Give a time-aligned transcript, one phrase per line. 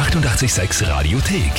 [0.00, 1.52] 886 Radiothek.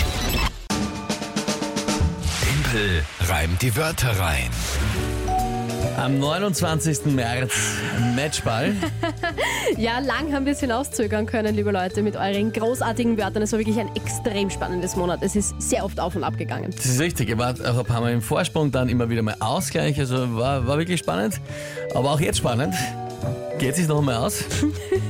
[2.42, 4.50] Tempel reimt die Wörter rein.
[5.96, 7.05] Am 29.
[7.13, 7.54] März
[8.15, 8.73] Matchball.
[9.77, 13.41] Ja, lang haben wir es hinauszögern können, liebe Leute, mit euren großartigen Wörtern.
[13.41, 15.19] Es war wirklich ein extrem spannendes Monat.
[15.21, 16.71] Es ist sehr oft auf und ab gegangen.
[16.76, 17.30] Das ist richtig.
[17.30, 19.98] Ihr wart auch ein paar Mal im Vorsprung, dann immer wieder mal Ausgleich.
[19.98, 21.39] Also war, war wirklich spannend.
[21.95, 22.76] Aber auch jetzt spannend.
[23.62, 24.43] Geht sich noch einmal aus?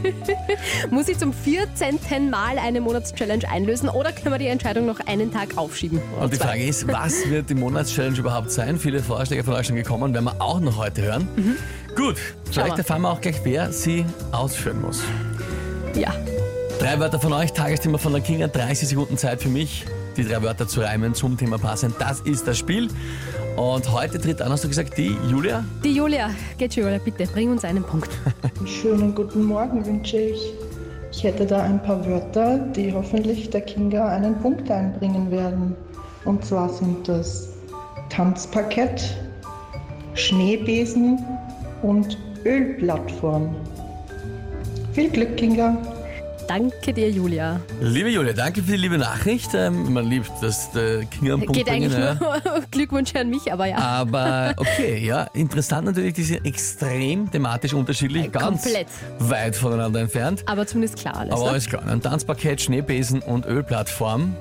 [0.89, 2.29] Muss ich zum 14.
[2.29, 6.01] Mal eine Monatschallenge einlösen oder können wir die Entscheidung noch einen Tag aufschieben?
[6.19, 6.47] Und die zwei?
[6.47, 8.77] Frage ist, was wird die Monatschallenge überhaupt sein?
[8.77, 11.29] Viele Vorschläge von euch schon gekommen, werden wir auch noch heute hören.
[11.95, 12.17] Gut,
[12.51, 15.01] vielleicht erfahren wir auch gleich, wer sie ausführen muss.
[15.95, 16.13] Ja.
[16.77, 19.85] Drei Wörter von euch, Tagesthema von der Kinga, 30 Sekunden Zeit für mich,
[20.17, 21.93] die drei Wörter zu reimen zum Thema passen.
[21.99, 22.89] Das ist das Spiel.
[23.57, 25.63] Und heute tritt an, hast du gesagt, die Julia?
[25.83, 28.09] Die Julia, geht schon, Julia, bitte, bring uns einen Punkt.
[28.41, 30.53] Einen schönen guten Morgen wünsche ich.
[31.11, 35.75] Ich hätte da ein paar Wörter, die hoffentlich der Kinga einen Punkt einbringen werden.
[36.23, 37.49] Und zwar sind das
[38.09, 39.17] Tanzparkett,
[40.13, 41.19] Schneebesen
[41.81, 43.55] und Ölplattform.
[44.93, 45.77] Viel Glück, Kinga!
[46.53, 47.61] Danke dir, Julia.
[47.79, 49.53] Liebe Julia, danke für die liebe Nachricht.
[49.53, 51.93] Ähm, man liebt, dass der Kinga einen Punkt Geht bringen.
[51.93, 52.15] eigentlich ja.
[52.43, 53.77] nur Glückwünsche an mich, aber ja.
[53.77, 58.87] Aber okay, ja, interessant natürlich, die sind extrem thematisch unterschiedlich, ganz komplett.
[59.19, 60.43] weit voneinander entfernt.
[60.45, 61.33] Aber zumindest klar alles.
[61.35, 61.49] Aber ne?
[61.51, 64.35] alles klar, ein Tanzparkett, Schneebesen und Ölplattform.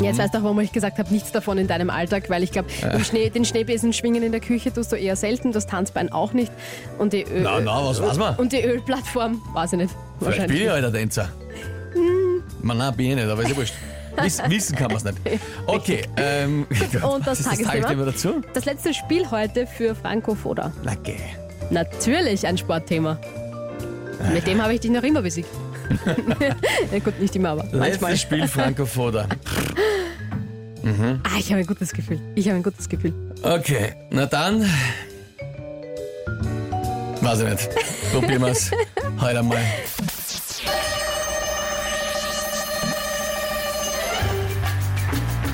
[0.00, 2.52] Jetzt weißt du auch, warum ich gesagt habe, nichts davon in deinem Alltag, weil ich
[2.52, 2.68] glaube,
[3.04, 6.52] Schnee, den Schneebesen schwingen in der Küche tust du eher selten, das Tanzbein auch nicht.
[6.98, 8.36] Und die, Öl, Na, na, was weiß man?
[8.36, 9.94] Und die Ölplattform, weiß ich nicht.
[10.20, 11.28] Vielleicht bin ich ja der Tänzer.
[12.62, 13.74] Man, nein, bin ich nicht, aber ist ja wurscht.
[14.22, 15.16] Wiss, wissen kann man es nicht.
[15.66, 16.66] Okay, ähm,
[17.02, 18.04] Und das das Tagesthema?
[18.04, 18.42] Dazu?
[18.52, 20.70] Das letzte Spiel heute für Franco Foda.
[20.82, 21.16] Lacke.
[21.70, 23.18] Natürlich ein Sportthema.
[24.32, 25.48] Mit dem habe ich dich noch immer besiegt.
[26.92, 28.12] ja, gut, nicht immer, aber manchmal.
[28.12, 29.26] Letztes Spiel Franco Foda.
[31.24, 32.20] Ah, ich habe ein gutes Gefühl.
[32.34, 33.12] Ich habe ein gutes Gefühl.
[33.42, 34.68] Okay, na dann.
[37.20, 37.70] Weiß ich nicht.
[38.12, 38.70] Probieren wir es
[39.20, 39.58] heute einmal.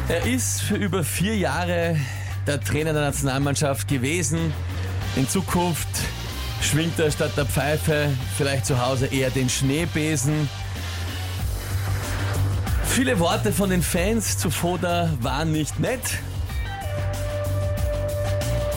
[0.09, 1.97] Er ist für über vier Jahre
[2.47, 4.53] der Trainer der Nationalmannschaft gewesen.
[5.17, 5.89] In Zukunft
[6.69, 10.49] schwingt er statt der Pfeife vielleicht zu Hause eher den Schneebesen.
[12.85, 16.01] Viele Worte von den Fans zu Foda waren nicht nett.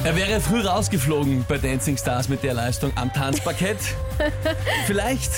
[0.04, 3.80] Er wäre früh rausgeflogen bei Dancing Stars mit der Leistung am Tanzparkett.
[4.88, 5.32] Vielleicht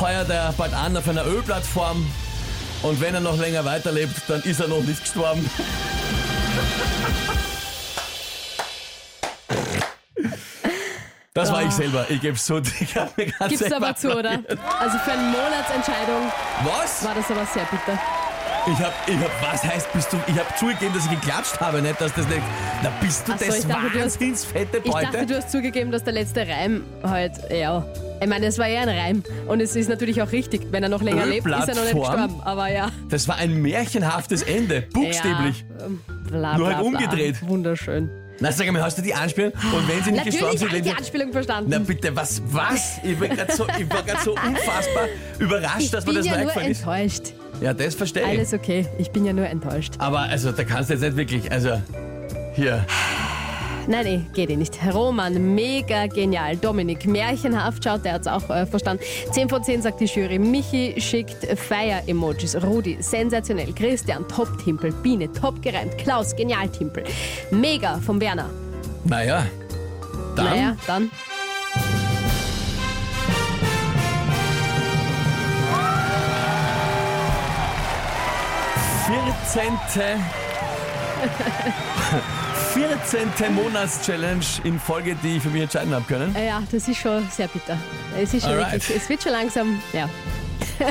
[0.00, 2.04] heuert er bald an auf einer Ölplattform
[2.82, 5.48] und wenn er noch länger weiterlebt, dann ist er noch nicht gestorben.
[11.40, 12.60] Das war ich selber, ich gebe es zu.
[12.80, 14.30] Ich hab mir ganz Gibst du selber aber zu, oder?
[14.80, 16.30] Also für eine Monatsentscheidung
[16.64, 17.04] Was?
[17.04, 17.98] war das aber sehr bitter.
[18.66, 21.80] Ich hab, ich hab, was heißt, bist du, ich hab zugegeben, dass ich geklatscht habe,
[21.80, 22.42] nicht, dass das nicht,
[22.82, 25.06] na bist du Ach so, des ich dachte, du hast- Wahnsinns fette Ich Beute?
[25.06, 27.82] dachte, du hast zugegeben, dass der letzte Reim halt, ja.
[28.20, 29.22] Ich meine, es war ja ein Reim.
[29.48, 30.66] Und es ist natürlich auch richtig.
[30.70, 32.16] Wenn er noch länger lebt, ist er noch nicht Ölplattform?
[32.16, 32.42] gestorben.
[32.44, 32.90] Aber ja.
[33.08, 35.64] das war ein märchenhaftes Ende, buchstäblich.
[35.78, 36.00] Ja, ähm,
[36.30, 36.86] bla, Nur halt bla.
[36.86, 37.36] umgedreht.
[37.46, 38.08] Wunderschön.
[38.42, 39.52] Na, sag mal, hast du die Anspielung?
[39.52, 41.70] Und wenn sie nicht gestorben Natürlich sind, habe ich die Anspielung verstanden.
[41.70, 42.98] Na bitte, was, was?
[43.02, 45.08] Ich bin gerade so, ich war grad so unfassbar
[45.38, 46.78] überrascht, dass mir bin das ja nur eingefallen ist.
[46.80, 47.22] enttäuscht.
[47.60, 48.28] Ja, das verstehe ich.
[48.28, 48.86] Alles okay.
[48.96, 49.92] Ich bin ja nur enttäuscht.
[49.98, 51.82] Aber also, da kannst du jetzt nicht wirklich, also,
[52.54, 52.86] hier.
[53.86, 54.78] Nein, nee, geht eh nicht.
[54.92, 56.56] Roman, mega genial.
[56.56, 59.02] Dominik, märchenhaft, schaut, der hat's auch äh, verstanden.
[59.32, 60.38] 10 von 10 sagt die Jury.
[60.38, 62.62] Michi schickt Feier-Emojis.
[62.62, 63.72] Rudi, sensationell.
[63.72, 64.92] Christian, Top-Timpel.
[65.02, 65.96] Biene, top gereimt.
[65.98, 67.04] Klaus, genial Timpel.
[67.50, 68.50] Mega vom Werner.
[69.04, 69.44] Naja,
[70.36, 71.10] dann Naja, dann.
[79.06, 80.16] vierzehnte
[82.80, 83.54] 14.
[83.54, 86.34] Monatschallenge in Folge, die ich für mich entscheiden habe können.
[86.34, 87.76] Ja, das ist schon sehr bitter.
[88.18, 88.72] Es ist schon Alright.
[88.72, 90.08] wirklich, es wird schon langsam, ja.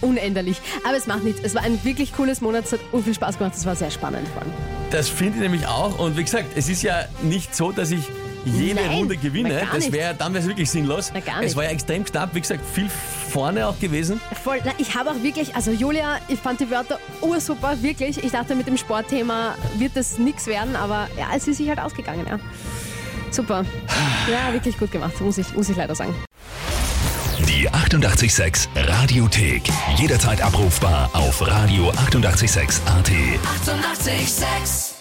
[0.00, 0.58] Unänderlich.
[0.84, 1.42] Aber es macht nichts.
[1.42, 2.64] Es war ein wirklich cooles Monat.
[2.64, 3.54] Es hat unviel Spaß gemacht.
[3.54, 4.52] Es war sehr spannend vor allem.
[4.90, 5.98] Das finde ich nämlich auch.
[5.98, 8.08] Und wie gesagt, es ist ja nicht so, dass ich
[8.44, 9.62] jede Nein, Runde gewinne.
[9.64, 11.10] na Das wäre, dann wäre es wirklich sinnlos.
[11.14, 12.88] Na gar Es war ja extrem knapp, wie gesagt, viel
[13.30, 14.20] vorne auch gewesen.
[14.42, 14.58] Voll.
[14.64, 18.22] Na, ich habe auch wirklich, also Julia, ich fand die Wörter ursuper, wirklich.
[18.22, 21.80] Ich dachte, mit dem Sportthema wird das nichts werden, aber ja, es ist sich halt
[21.80, 22.38] ausgegangen, ja.
[23.30, 23.64] Super.
[24.30, 26.14] Ja, wirklich gut gemacht, muss ich, muss ich leider sagen.
[27.48, 29.62] Die 886 Radiothek.
[29.96, 31.98] Jederzeit abrufbar auf radio886.at.
[32.08, 32.80] 886!
[32.86, 34.91] 886